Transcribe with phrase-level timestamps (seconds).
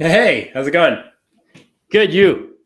[0.00, 1.02] Hey, how's it going?
[1.90, 2.58] Good, you.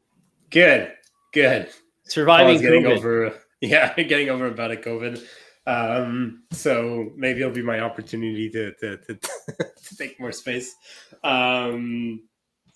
[0.50, 0.92] Good,
[1.32, 1.70] good.
[2.02, 2.98] Surviving getting COVID.
[2.98, 5.25] over, yeah, getting over about a COVID.
[5.66, 9.14] Um, so maybe it'll be my opportunity to to, to,
[9.57, 10.75] to take more space.
[11.25, 12.29] Um,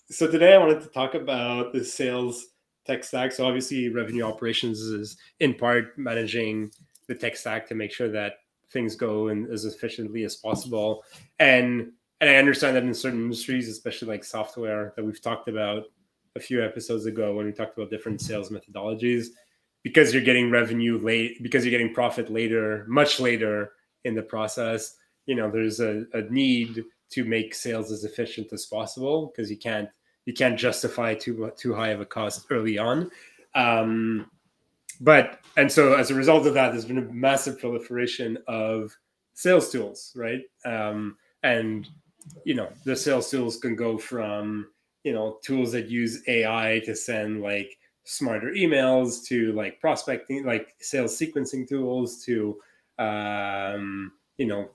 [0.09, 2.43] so today I wanted to talk about the sales
[2.87, 3.33] tech stack.
[3.33, 6.71] So obviously, revenue operations is in part managing
[7.07, 8.37] the tech stack to make sure that
[8.73, 11.03] things go in as efficiently as possible.
[11.37, 15.83] And and I understand that in certain industries, especially like software that we've talked about
[16.35, 19.27] a few episodes ago when we talked about different sales methodologies,
[19.83, 24.95] because you're getting revenue late, because you're getting profit later, much later in the process,
[25.25, 29.57] you know, there's a, a need to make sales as efficient as possible because you
[29.57, 29.89] can't
[30.25, 33.09] you can't justify too too high of a cost early on.
[33.55, 34.29] Um,
[34.99, 38.95] but and so as a result of that, there's been a massive proliferation of
[39.33, 40.41] sales tools, right?
[40.65, 41.87] Um, and
[42.45, 44.67] you know the sales tools can go from
[45.03, 50.75] you know tools that use ai to send like smarter emails to like prospecting like
[50.79, 52.57] sales sequencing tools to
[52.99, 54.69] um you know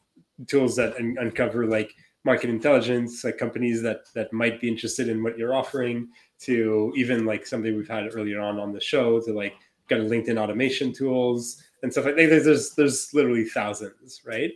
[0.46, 1.94] tools that un- uncover like
[2.24, 7.24] market intelligence like companies that that might be interested in what you're offering to even
[7.24, 9.54] like something we've had earlier on on the show to like
[9.88, 12.42] kind of linkedin automation tools and stuff like that.
[12.44, 14.52] There's there's literally thousands right?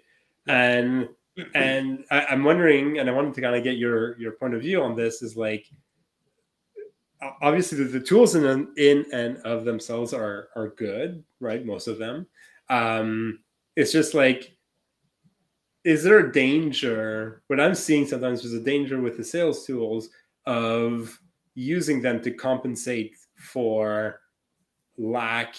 [0.46, 1.08] And
[1.54, 4.62] and I, am wondering, and I wanted to kind of get your your point of
[4.62, 5.22] view on this.
[5.22, 5.66] Is like
[7.42, 11.64] obviously the, the tools in in and of themselves are are good, right?
[11.64, 12.26] Most of them.
[12.68, 13.40] Um,
[13.76, 14.56] it's just like,
[15.84, 17.42] is there a danger?
[17.46, 20.08] What I'm seeing sometimes is a danger with the sales tools
[20.46, 21.18] of
[21.54, 24.20] using them to compensate for
[24.98, 25.56] lack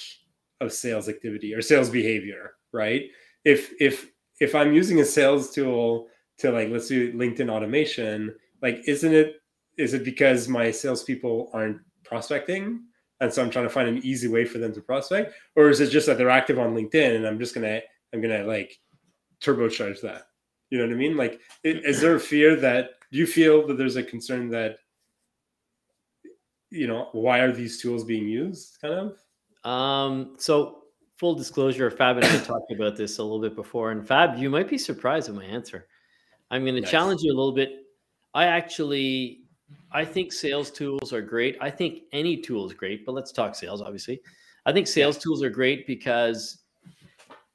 [0.60, 3.04] of sales activity or sales behavior, right?
[3.46, 6.08] If if if I'm using a sales tool
[6.40, 9.38] to like let's do LinkedIn automation, like isn't it
[9.78, 12.84] is it because my salespeople aren't prospecting?
[13.20, 15.80] And so I'm trying to find an easy way for them to prospect, or is
[15.80, 17.82] it just that they're active on LinkedIn and I'm just gonna
[18.14, 18.80] I'm gonna like
[19.42, 20.28] turbocharge that?
[20.70, 21.18] You know what I mean?
[21.18, 24.78] Like, is there a fear that do you feel that there's a concern that
[26.70, 28.78] you know why are these tools being used?
[28.82, 29.70] Kind of.
[29.70, 30.36] Um.
[30.38, 30.84] So
[31.18, 33.92] full disclosure, Fab and I talked about this a little bit before.
[33.92, 35.88] And Fab, you might be surprised at my answer.
[36.50, 36.92] I'm going to nice.
[36.92, 37.86] challenge you a little bit.
[38.34, 39.42] I actually,
[39.92, 41.58] I think sales tools are great.
[41.60, 44.22] I think any tool is great, but let's talk sales, obviously.
[44.66, 46.60] I think sales tools are great because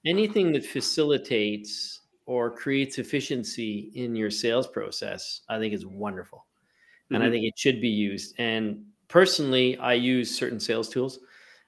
[0.04, 6.38] anything that facilitates or creates efficiency in your sales process, I think is wonderful.
[6.38, 7.14] Mm-hmm.
[7.14, 7.32] And I mm-hmm.
[7.34, 8.34] think it should be used.
[8.38, 11.20] And personally, I use certain sales tools.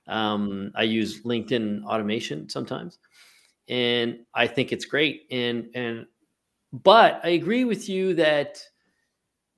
[0.06, 2.98] Um, I use LinkedIn automation sometimes,
[3.69, 5.26] and I think it's great.
[5.31, 6.06] And and
[6.72, 8.62] but I agree with you that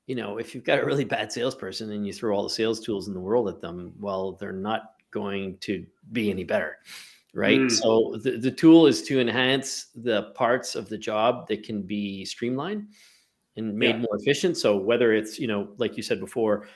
[0.06, 2.80] you know if you've got a really bad salesperson and you throw all the sales
[2.80, 6.78] tools in the world at them, well, they're not going to be any better
[7.36, 7.60] right?
[7.60, 7.70] Mm.
[7.70, 12.24] So the, the tool is to enhance the parts of the job that can be
[12.24, 12.88] streamlined
[13.56, 13.98] and made yeah.
[13.98, 14.56] more efficient.
[14.56, 16.66] So whether it's, you know, like you said before,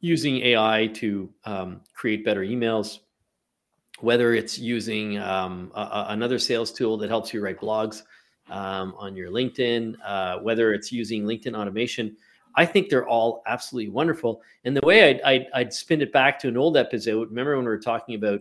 [0.00, 3.00] using AI to um, create better emails,
[4.00, 8.02] whether it's using um, a, another sales tool that helps you write blogs
[8.50, 12.16] um, on your LinkedIn, uh, whether it's using LinkedIn automation.
[12.56, 14.42] I think they're all absolutely wonderful.
[14.64, 17.64] And the way I'd, I'd, I'd spin it back to an old episode, remember when
[17.64, 18.40] we were talking about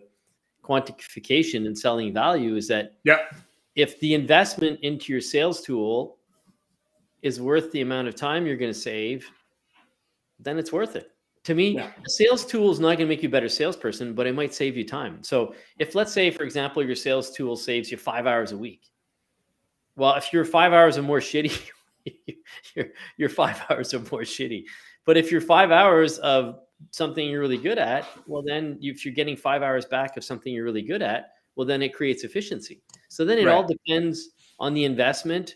[0.63, 3.19] quantification and selling value, is that yeah.
[3.75, 6.17] if the investment into your sales tool
[7.21, 9.29] is worth the amount of time you're going to save,
[10.39, 11.11] then it's worth it.
[11.49, 11.89] To me, yeah.
[12.05, 14.53] a sales tool is not going to make you a better salesperson, but it might
[14.53, 15.23] save you time.
[15.23, 18.91] So, if let's say, for example, your sales tool saves you five hours a week,
[19.95, 21.59] well, if you're five hours or more shitty,
[22.75, 24.65] you're, you're five hours or more shitty.
[25.05, 26.59] But if you're five hours of
[26.91, 30.53] something you're really good at, well, then if you're getting five hours back of something
[30.53, 32.83] you're really good at, well, then it creates efficiency.
[33.07, 33.55] So then it right.
[33.55, 35.55] all depends on the investment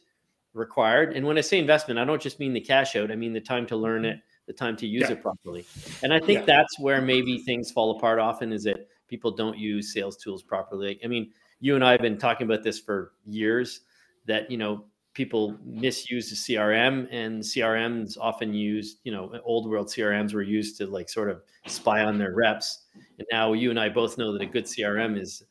[0.54, 1.16] required.
[1.16, 3.39] And when I say investment, I don't just mean the cash out, I mean the
[3.39, 4.13] time to learn mm-hmm.
[4.13, 5.13] it the time to use yeah.
[5.13, 5.66] it properly.
[6.01, 6.45] And I think yeah.
[6.45, 11.00] that's where maybe things fall apart often is that people don't use sales tools properly.
[11.04, 13.81] I mean, you and I have been talking about this for years
[14.25, 19.88] that, you know, people misuse the CRM and CRMs often used, you know, old world
[19.88, 22.86] CRMs were used to like sort of spy on their reps.
[23.18, 25.44] And now you and I both know that a good CRM is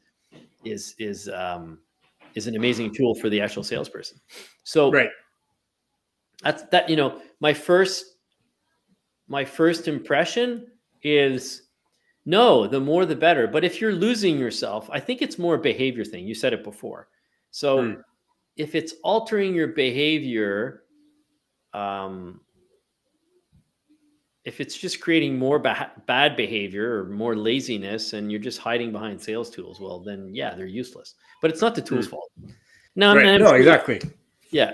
[0.64, 1.78] is is um
[2.34, 4.18] is an amazing tool for the actual salesperson.
[4.64, 5.10] So right.
[6.42, 8.11] That's that, you know, my first
[9.32, 10.66] my first impression
[11.02, 11.62] is
[12.26, 13.48] no, the more the better.
[13.48, 16.26] But if you're losing yourself, I think it's more a behavior thing.
[16.26, 17.08] You said it before.
[17.50, 18.00] So hmm.
[18.58, 20.82] if it's altering your behavior,
[21.72, 22.42] um,
[24.44, 28.92] if it's just creating more ba- bad behavior or more laziness and you're just hiding
[28.92, 31.14] behind sales tools, well, then yeah, they're useless.
[31.40, 32.10] But it's not the tool's mm.
[32.10, 32.30] fault.
[32.96, 33.38] No, right.
[33.38, 34.02] no, sure, exactly.
[34.50, 34.72] Yeah,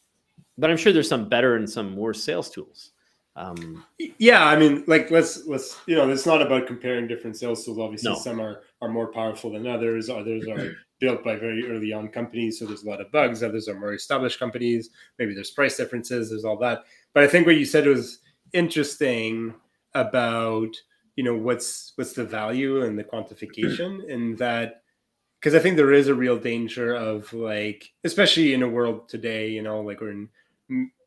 [0.58, 2.90] but I'm sure there's some better and some worse sales tools.
[3.36, 3.84] Um,
[4.18, 7.78] yeah, I mean, like let's let's you know, it's not about comparing different sales tools.
[7.78, 8.16] Obviously, no.
[8.16, 10.08] some are are more powerful than others.
[10.08, 13.42] Others are built by very early on companies, so there's a lot of bugs.
[13.42, 14.90] Others are more established companies.
[15.18, 16.30] Maybe there's price differences.
[16.30, 16.84] There's all that.
[17.12, 18.20] But I think what you said was
[18.52, 19.54] interesting
[19.94, 20.76] about
[21.16, 24.82] you know what's what's the value and the quantification and that
[25.44, 29.50] because I think there is a real danger of like, especially in a world today,
[29.50, 30.30] you know, like we're in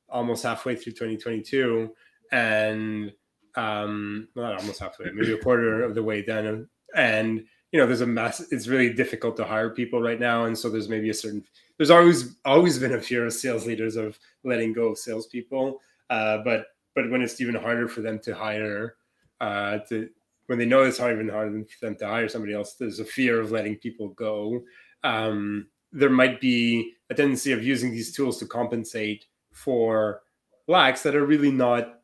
[0.10, 1.92] almost halfway through 2022,
[2.32, 3.12] and
[3.56, 8.02] um, not almost halfway, maybe a quarter of the way done, and you know, there's
[8.02, 8.40] a mass.
[8.52, 11.44] It's really difficult to hire people right now, and so there's maybe a certain.
[11.78, 15.80] There's always always been a fear of sales leaders of letting go of salespeople,
[16.10, 18.96] uh, but but when it's even harder for them to hire,
[19.42, 20.10] uh, to
[20.48, 23.06] when they know it's hard, even harder for them to hire somebody else, there's a
[23.06, 24.64] fear of letting people go.
[25.04, 30.22] Um, there might be a tendency of using these tools to compensate for
[30.68, 31.97] lacks that are really not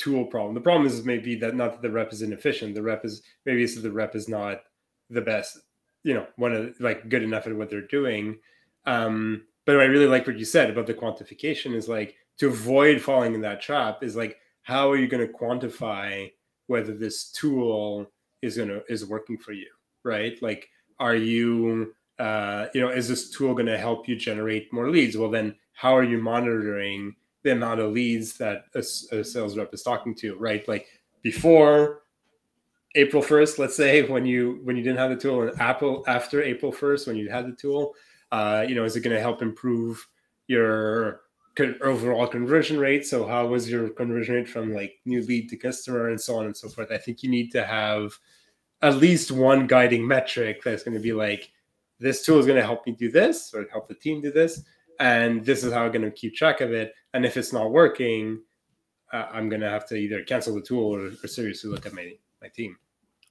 [0.00, 0.54] tool problem.
[0.54, 2.74] The problem is maybe that not that the rep is inefficient.
[2.74, 4.62] The rep is maybe it's that the rep is not
[5.10, 5.58] the best,
[6.02, 8.38] you know, one of like good enough at what they're doing.
[8.86, 13.00] Um, but I really like what you said about the quantification is like to avoid
[13.02, 16.30] falling in that trap is like how are you going to quantify
[16.66, 18.10] whether this tool
[18.42, 19.68] is going to is working for you
[20.04, 20.68] right like
[20.98, 25.16] are you uh, you know is this tool going to help you generate more leads
[25.16, 29.72] well then how are you monitoring the amount of leads that a, a sales rep
[29.72, 30.86] is talking to right like
[31.22, 32.02] before
[32.96, 36.42] april 1st let's say when you when you didn't have the tool and apple after
[36.42, 37.94] april 1st when you had the tool
[38.32, 40.06] uh, you know is it going to help improve
[40.46, 41.22] your
[41.82, 43.06] overall conversion rate.
[43.06, 46.46] So how was your conversion rate from like new lead to customer and so on
[46.46, 46.90] and so forth?
[46.90, 48.12] I think you need to have
[48.82, 51.50] at least one guiding metric that's going to be like,
[51.98, 54.62] this tool is going to help me do this or help the team do this.
[55.00, 56.92] And this is how I'm going to keep track of it.
[57.14, 58.42] And if it's not working,
[59.12, 61.94] uh, I'm going to have to either cancel the tool or, or seriously look at
[61.94, 62.76] my, my team.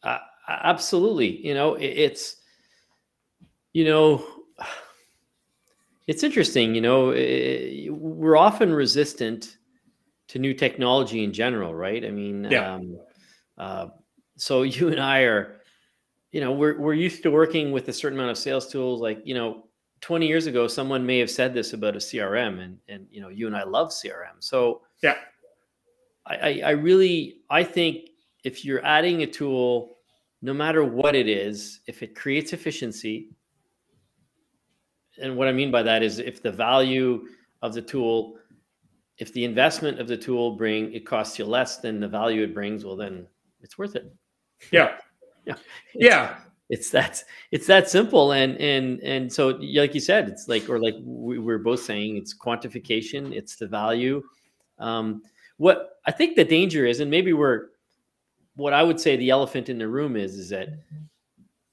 [0.04, 0.18] Uh,
[0.48, 1.46] absolutely.
[1.46, 2.38] You know, it, it's,
[3.72, 4.26] you know,
[6.08, 9.58] it's interesting, you know, eh, we're often resistant
[10.30, 12.04] to new technology in general, right?
[12.04, 12.74] I mean, yeah.
[12.74, 12.98] Um,
[13.60, 13.88] uh,
[14.38, 15.62] so you and I are,
[16.32, 19.02] you know, we're we're used to working with a certain amount of sales tools.
[19.02, 19.69] Like, you know,
[20.02, 23.30] 20 years ago, someone may have said this about a CRM, and and you know,
[23.30, 24.40] you and I love CRM.
[24.40, 25.16] So yeah,
[26.26, 28.10] I I really I think
[28.44, 29.98] if you're adding a tool,
[30.42, 33.30] no matter what it is, if it creates efficiency,
[35.22, 37.26] and what I mean by that is if the value
[37.62, 38.38] of the tool,
[39.18, 42.54] if the investment of the tool bring it costs you less than the value it
[42.54, 43.28] brings, well then
[43.62, 44.12] it's worth it.
[44.72, 44.98] Yeah.
[45.46, 45.56] yeah.
[45.94, 46.38] Yeah.
[46.70, 48.32] It's that it's that simple.
[48.34, 52.18] And and and so like you said, it's like or like we, we're both saying
[52.18, 54.24] it's quantification, it's the value.
[54.78, 55.24] Um,
[55.58, 57.70] what I think the danger is, and maybe we're
[58.56, 60.70] what I would say the elephant in the room is, is that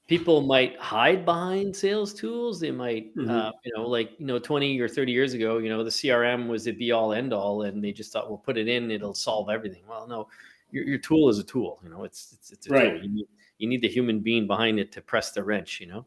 [0.07, 3.29] people might hide behind sales tools they might mm-hmm.
[3.29, 6.47] uh, you know like you know 20 or 30 years ago you know the crm
[6.47, 9.13] was the be all end all and they just thought we'll put it in it'll
[9.13, 10.27] solve everything well no
[10.71, 12.93] your, your tool is a tool you know it's it's, it's a right.
[12.93, 15.87] tool you need, you need the human being behind it to press the wrench you
[15.87, 16.05] know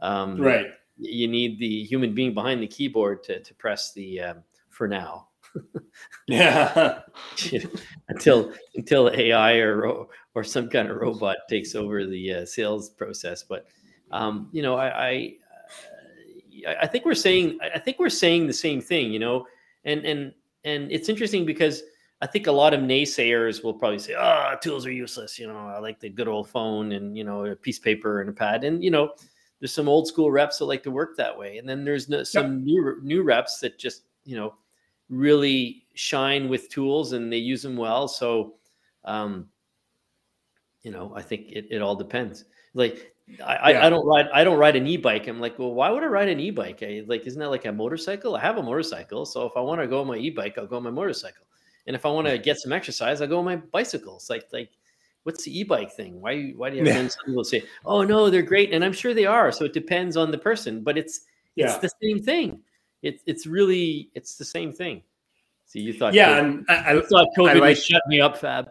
[0.00, 0.66] um, right
[0.96, 4.36] you need the human being behind the keyboard to, to press the um,
[4.68, 5.28] for now
[6.28, 7.00] yeah
[8.08, 13.42] until until ai or or some kind of robot takes over the uh, sales process.
[13.42, 13.66] But
[14.10, 15.34] um, you know, I, I
[16.80, 19.12] I think we're saying I think we're saying the same thing.
[19.12, 19.46] You know,
[19.84, 20.32] and and
[20.64, 21.82] and it's interesting because
[22.22, 25.56] I think a lot of naysayers will probably say, "Oh, tools are useless." You know,
[25.56, 28.32] I like the good old phone and you know a piece of paper and a
[28.32, 28.64] pad.
[28.64, 29.14] And you know,
[29.58, 32.22] there's some old school reps that like to work that way, and then there's no,
[32.22, 34.54] some new new reps that just you know
[35.08, 38.06] really shine with tools and they use them well.
[38.06, 38.54] So
[39.04, 39.48] um,
[40.82, 42.44] you know, I think it, it all depends.
[42.74, 43.80] Like I, yeah.
[43.80, 45.26] I, I, don't ride I don't ride an e-bike.
[45.26, 46.82] I'm like, well, why would I ride an e-bike?
[46.82, 48.36] I, like, isn't that like a motorcycle?
[48.36, 49.24] I have a motorcycle.
[49.26, 51.46] So if I want to go on my e-bike, I'll go on my motorcycle.
[51.86, 54.28] And if I want to get some exercise, I go on my bicycles.
[54.30, 54.70] Like, like
[55.24, 56.20] what's the e-bike thing?
[56.20, 58.72] Why why do you have some people say, oh no, they're great?
[58.72, 59.52] And I'm sure they are.
[59.52, 61.20] So it depends on the person, but it's
[61.56, 61.66] yeah.
[61.66, 62.60] it's the same thing.
[63.02, 65.02] It's it's really it's the same thing.
[65.66, 68.70] So you thought yeah, COVID, I, I thought COVID I like, shut me up, Fab.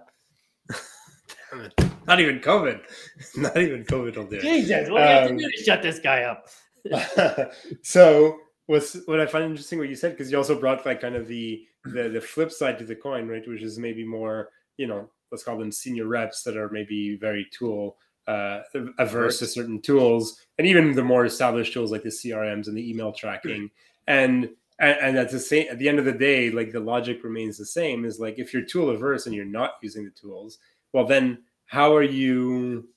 [2.07, 2.81] Not even COVID.
[3.37, 4.41] Not even COVID will do it.
[4.41, 6.47] Jesus, what do you have to um, do to shut this guy up?
[7.83, 11.15] so what's what I find interesting what you said because you also brought like kind
[11.15, 13.47] of the, the the flip side to the coin, right?
[13.47, 17.47] Which is maybe more you know let's call them senior reps that are maybe very
[17.51, 18.61] tool uh,
[18.99, 22.89] averse to certain tools, and even the more established tools like the CRMs and the
[22.89, 23.69] email tracking,
[24.07, 27.57] and and, at the same at the end of the day, like the logic remains
[27.57, 28.05] the same.
[28.05, 30.59] Is like if you're tool averse and you're not using the tools,
[30.93, 32.87] well then how are you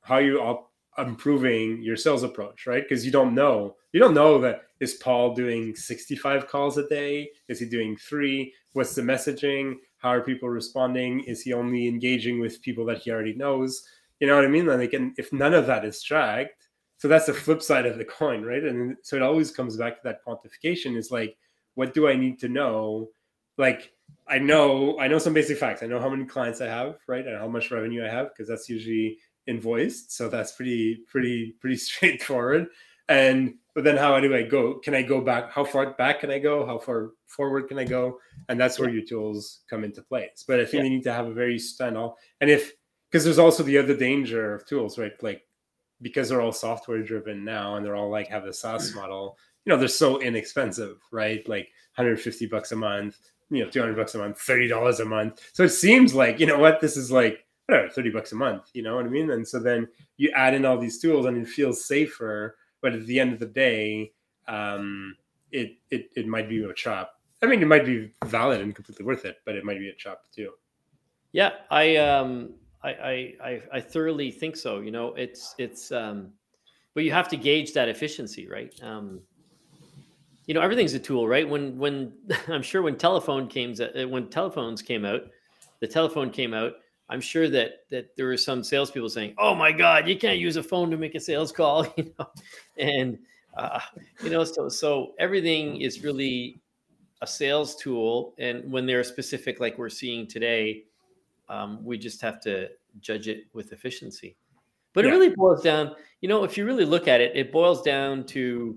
[0.00, 2.82] how are you op- improving your sales approach, right?
[2.82, 7.30] Because you don't know you don't know that is Paul doing 65 calls a day?
[7.46, 8.52] Is he doing three?
[8.72, 9.76] What's the messaging?
[9.98, 11.20] How are people responding?
[11.20, 13.80] Is he only engaging with people that he already knows?
[14.18, 14.66] You know what I mean?
[14.66, 16.66] Like, and if none of that is tracked,
[16.98, 18.64] so that's the flip side of the coin, right?
[18.64, 20.96] And so it always comes back to that quantification.
[20.96, 21.36] Is like,
[21.74, 23.10] what do I need to know?
[23.58, 23.92] Like,
[24.26, 25.84] I know I know some basic facts.
[25.84, 28.48] I know how many clients I have, right, and how much revenue I have because
[28.48, 30.10] that's usually invoiced.
[30.10, 32.66] So that's pretty pretty pretty straightforward.
[33.08, 34.74] And but then how do I go?
[34.74, 35.52] Can I go back?
[35.52, 36.66] How far back can I go?
[36.66, 38.18] How far forward can I go?
[38.48, 40.44] And that's where your tools come into place.
[40.46, 40.84] But I think yeah.
[40.84, 42.14] you need to have a very standoff.
[42.40, 42.72] And if
[43.10, 45.12] because there's also the other danger of tools, right?
[45.22, 45.46] Like
[46.00, 48.96] because they're all software driven now and they're all like have a SaaS mm.
[48.96, 51.46] model, you know, they're so inexpensive, right?
[51.48, 53.18] Like 150 bucks a month,
[53.50, 55.50] you know, 200 bucks a month, $30 a month.
[55.52, 58.70] So it seems like, you know what, this is like, whatever, 30 bucks a month,
[58.74, 59.30] you know what I mean?
[59.30, 59.86] And so then
[60.16, 62.56] you add in all these tools and it feels safer.
[62.82, 64.12] But at the end of the day,
[64.48, 65.16] um,
[65.50, 67.18] it, it, it might be a chop.
[67.42, 69.94] I mean, it might be valid and completely worth it, but it might be a
[69.94, 70.52] chop too.
[71.32, 74.80] Yeah, I um I, I I thoroughly think so.
[74.80, 76.32] You know, it's it's um,
[76.94, 78.72] but you have to gauge that efficiency, right?
[78.82, 79.20] Um,
[80.46, 81.48] you know, everything's a tool, right?
[81.48, 82.12] When when
[82.48, 83.74] I'm sure when telephone came
[84.10, 85.22] when telephones came out,
[85.80, 86.74] the telephone came out.
[87.08, 90.56] I'm sure that that there were some salespeople saying, "Oh my God, you can't use
[90.56, 92.26] a phone to make a sales call," you know,
[92.78, 93.18] and
[93.56, 93.80] uh,
[94.22, 96.60] you know, so so everything is really
[97.20, 100.84] a sales tool, and when they're specific, like we're seeing today,
[101.48, 102.68] um, we just have to
[103.00, 104.36] judge it with efficiency.
[104.92, 105.10] But yeah.
[105.10, 108.24] it really boils down, you know, if you really look at it, it boils down
[108.26, 108.76] to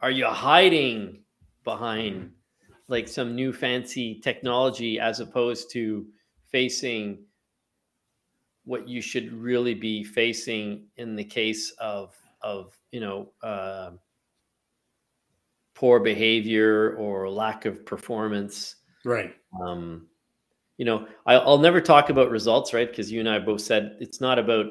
[0.00, 1.20] are you hiding
[1.62, 2.30] behind
[2.88, 6.06] like some new fancy technology as opposed to
[6.54, 7.18] facing
[8.64, 13.90] what you should really be facing in the case of of you know uh,
[15.74, 18.76] poor behavior or lack of performance.
[19.04, 19.34] Right.
[19.60, 20.06] Um,
[20.78, 22.88] you know, I, will never talk about results, right?
[22.88, 24.66] Because you and I both said it's not about,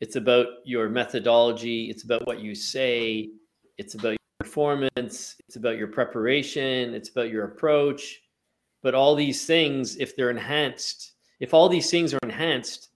[0.00, 3.30] it's about your methodology, it's about what you say,
[3.78, 8.20] it's about your performance, it's about your preparation, it's about your approach.
[8.82, 12.90] But all these things, if they're enhanced, if all these things are enhanced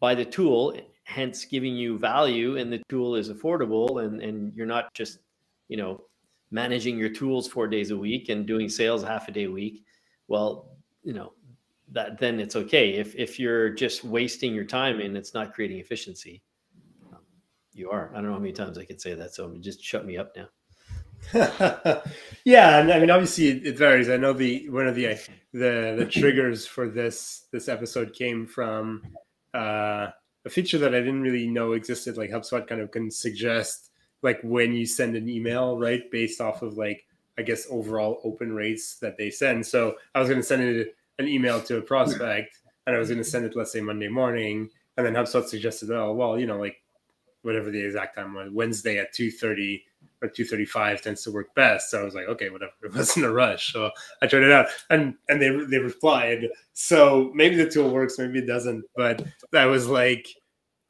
[0.00, 4.66] by the tool, hence giving you value, and the tool is affordable, and and you're
[4.66, 5.18] not just,
[5.68, 6.04] you know,
[6.50, 9.84] managing your tools four days a week and doing sales half a day a week.
[10.28, 10.70] Well,
[11.02, 11.32] you know,
[11.92, 12.94] that then it's okay.
[12.94, 16.42] If if you're just wasting your time and it's not creating efficiency,
[17.72, 18.10] you are.
[18.12, 20.32] I don't know how many times I could say that, so just shut me up
[20.36, 20.48] now.
[22.44, 24.08] yeah, and I mean, obviously, it, varies.
[24.08, 25.18] I know the one of the
[25.52, 29.02] the the triggers for this this episode came from
[29.54, 30.08] uh,
[30.44, 32.16] a feature that I didn't really know existed.
[32.16, 33.90] Like HubSpot kind of can suggest
[34.22, 37.06] like when you send an email, right, based off of like
[37.38, 39.66] I guess overall open rates that they send.
[39.66, 43.08] So I was going to send it an email to a prospect and I was
[43.08, 46.46] going to send it, let's say Monday morning, and then HubSpot suggested, oh, well, you
[46.46, 46.82] know, like
[47.42, 49.84] whatever the exact time was, Wednesday at two thirty
[50.22, 51.90] or two thirty five tends to work best.
[51.90, 52.72] So I was like, okay, whatever.
[52.82, 53.90] It wasn't a rush, so
[54.22, 56.48] I tried it out, and and they they replied.
[56.72, 58.84] So maybe the tool works, maybe it doesn't.
[58.96, 59.24] But
[59.54, 60.28] I was like,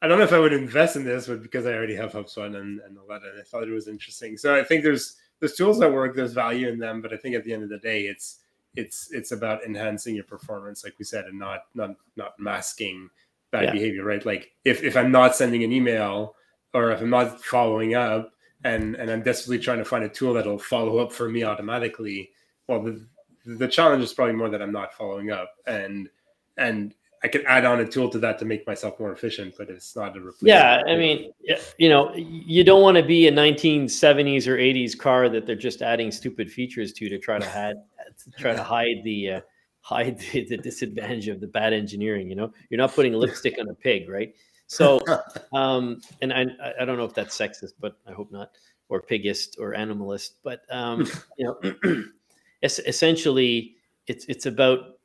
[0.03, 2.47] I don't know if I would invest in this, but because I already have HubSpot
[2.47, 4.37] and and all that, and I thought it was interesting.
[4.37, 7.35] So I think there's there's tools that work, there's value in them, but I think
[7.35, 8.41] at the end of the day, it's
[8.77, 13.09] it's it's about enhancing your performance like we said and not not not masking
[13.51, 13.73] bad yeah.
[13.73, 16.37] behavior right like if if i'm not sending an email
[16.75, 18.33] or if i'm not following up
[18.65, 22.31] and and i'm desperately trying to find a tool that'll follow up for me automatically
[22.67, 23.07] well the
[23.45, 26.09] the challenge is probably more that i'm not following up and
[26.57, 29.69] and I could add on a tool to that to make myself more efficient, but
[29.71, 30.49] it's not a replacement.
[30.49, 31.33] Yeah, I mean,
[31.77, 35.83] you know, you don't want to be a 1970s or 80s car that they're just
[35.83, 37.77] adding stupid features to to try to hide
[38.25, 39.41] to try to hide the uh,
[39.81, 42.29] hide the, the, disadvantage of the bad engineering.
[42.29, 44.33] You know, you're not putting lipstick on a pig, right?
[44.69, 45.01] So,
[45.53, 46.47] um, and I
[46.81, 48.53] I don't know if that's sexist, but I hope not,
[48.89, 51.07] or pigist or animalist, but um,
[51.39, 52.05] you know,
[52.63, 53.75] essentially,
[54.07, 54.99] it's it's about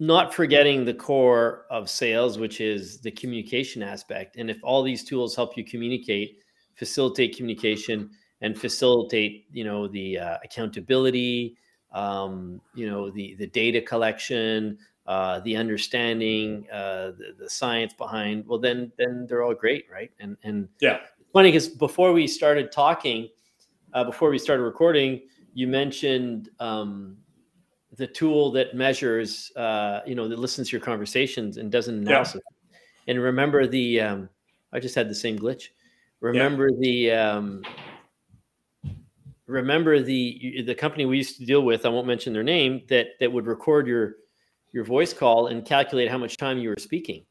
[0.00, 4.36] not forgetting the core of sales, which is the communication aspect.
[4.36, 6.38] And if all these tools help you communicate,
[6.74, 11.56] facilitate communication, and facilitate, you know, the uh, accountability,
[11.92, 18.46] um, you know, the the data collection, uh, the understanding, uh, the, the science behind,
[18.46, 20.10] well, then then they're all great, right?
[20.20, 21.00] And and yeah,
[21.32, 23.28] funny because before we started talking,
[23.92, 27.16] uh, before we started recording, you mentioned um,
[27.96, 31.98] the tool that measures, uh, you know, that listens to your conversations and does an
[31.98, 32.40] analysis.
[32.70, 32.78] Yeah.
[33.08, 34.28] And remember the, um,
[34.72, 35.68] I just had the same glitch.
[36.20, 36.80] Remember yeah.
[36.80, 37.62] the, um,
[39.46, 41.84] remember the the company we used to deal with.
[41.84, 42.82] I won't mention their name.
[42.88, 44.16] That that would record your
[44.74, 47.24] your voice call and calculate how much time you were speaking.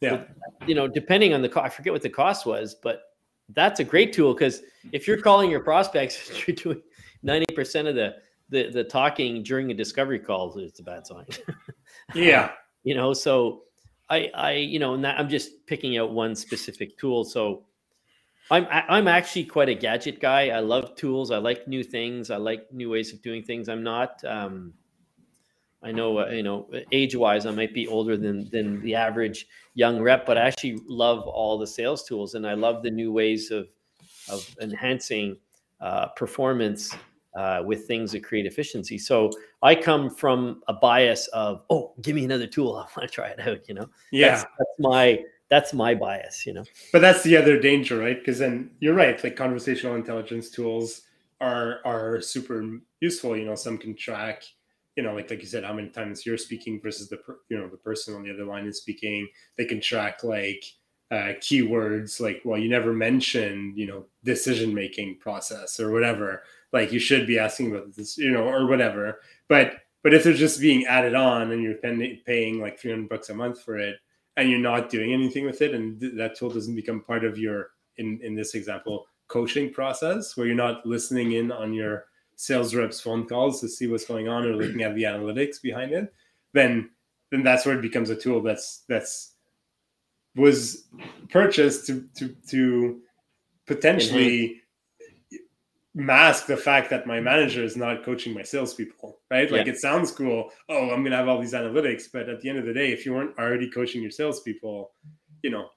[0.00, 0.24] Yeah,
[0.58, 3.02] but, you know, depending on the cost, I forget what the cost was, but
[3.50, 4.60] that's a great tool because
[4.92, 6.82] if you're calling your prospects, you're doing
[7.22, 8.16] ninety percent of the
[8.50, 11.26] the the talking during a discovery call it's a bad sign.
[12.14, 12.50] yeah,
[12.82, 13.62] you know, so
[14.10, 17.24] I I you know, that, I'm just picking out one specific tool.
[17.24, 17.64] So
[18.50, 20.48] I'm I'm actually quite a gadget guy.
[20.48, 21.30] I love tools.
[21.30, 22.30] I like new things.
[22.30, 23.68] I like new ways of doing things.
[23.68, 24.22] I'm not.
[24.24, 24.74] Um,
[25.84, 29.46] I know uh, you know age wise, I might be older than than the average
[29.74, 33.12] young rep, but I actually love all the sales tools, and I love the new
[33.12, 33.68] ways of
[34.30, 35.36] of enhancing
[35.80, 36.94] uh, performance
[37.34, 38.96] uh, with things that create efficiency.
[38.96, 39.30] So
[39.62, 42.76] I come from a bias of, oh, give me another tool.
[42.76, 43.68] I want to try it out.
[43.68, 45.18] You know, yeah, that's, that's my
[45.50, 46.46] that's my bias.
[46.46, 48.18] You know, but that's the other danger, right?
[48.18, 49.22] Because then you're right.
[49.22, 51.02] Like conversational intelligence tools
[51.40, 52.64] are are super
[53.00, 53.36] useful.
[53.36, 54.44] You know, some can track.
[54.96, 57.68] You know, like like you said, how many times you're speaking versus the you know
[57.68, 59.28] the person on the other line is speaking.
[59.56, 60.64] They can track like
[61.10, 66.42] uh, keywords like well you never mentioned you know decision making process or whatever
[66.74, 69.20] like you should be asking about this, you know, or whatever.
[69.48, 73.30] But but if they're just being added on and you're paying, paying like 300 bucks
[73.30, 73.96] a month for it
[74.36, 77.38] and you're not doing anything with it and th- that tool doesn't become part of
[77.38, 82.04] your in in this example coaching process where you're not listening in on your
[82.36, 85.92] sales reps phone calls to see what's going on or looking at the analytics behind
[85.92, 86.12] it
[86.52, 86.90] then
[87.30, 89.34] then that's where it becomes a tool that's that's
[90.36, 90.84] was
[91.30, 93.00] purchased to to to
[93.66, 94.60] potentially
[95.32, 96.06] mm-hmm.
[96.06, 99.50] mask the fact that my manager is not coaching my salespeople, right?
[99.50, 99.72] Like yeah.
[99.72, 100.50] it sounds cool.
[100.68, 103.06] Oh, I'm gonna have all these analytics, but at the end of the day, if
[103.06, 104.92] you weren't already coaching your salespeople,
[105.42, 105.68] you know,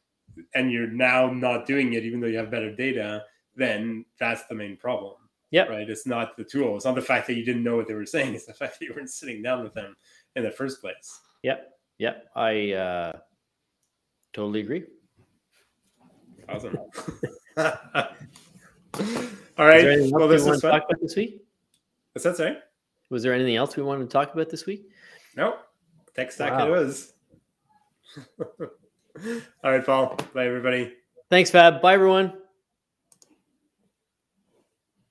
[0.56, 3.24] and you're now not doing it, even though you have better data,
[3.56, 5.16] then that's the main problem.
[5.52, 5.64] Yeah.
[5.64, 5.90] Right.
[5.90, 6.76] It's not the tool.
[6.76, 8.36] It's not the fact that you didn't know what they were saying.
[8.36, 9.96] It's the fact that you weren't sitting down with them
[10.36, 11.20] in the first place.
[11.44, 11.72] Yep.
[12.00, 12.26] Yep.
[12.36, 13.14] I uh,
[14.34, 14.84] totally agree.
[16.50, 16.78] Awesome.
[19.58, 20.12] All right.
[20.12, 21.42] Well, this is talk about this week.
[22.14, 22.58] What's that say?
[23.10, 24.90] Was there anything else we wanted to talk about this week?
[25.36, 25.58] No.
[26.16, 26.68] Tech stack wow.
[26.68, 27.14] it was.
[29.64, 30.18] All right, Paul.
[30.34, 30.94] Bye, everybody.
[31.30, 31.82] Thanks, Fab.
[31.82, 32.34] Bye, everyone.